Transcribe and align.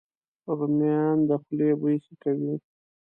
رومیان 0.57 1.17
د 1.29 1.31
خولې 1.41 1.69
بوی 1.79 1.97
ښه 2.03 2.13
کوي 2.23 2.53